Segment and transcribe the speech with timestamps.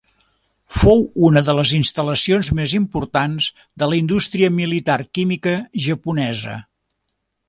[0.83, 3.49] Fou una de les instal·lacions més importants
[3.83, 5.55] de la indústria militar química
[5.89, 6.57] japonesa.